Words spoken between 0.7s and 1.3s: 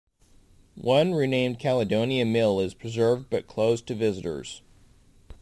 One